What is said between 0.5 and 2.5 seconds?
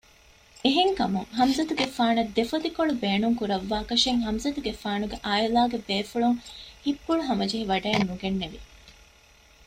އެހެންކަމުން ޙަމްޒަތުގެފާނަށް